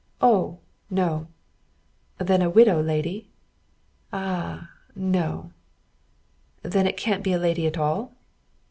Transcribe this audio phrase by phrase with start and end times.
[0.19, 0.57] "Oh,
[0.89, 1.27] no!"
[2.17, 3.29] "Then a widow lady?"
[4.11, 5.51] "Ah, no!"
[6.63, 8.11] "Then it can't be a lady at all?"